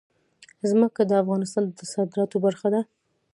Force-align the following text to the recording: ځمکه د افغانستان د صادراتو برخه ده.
ځمکه 0.69 1.01
د 1.05 1.11
افغانستان 1.21 1.63
د 1.77 1.79
صادراتو 1.93 2.37
برخه 2.45 2.67
ده. 2.73 2.81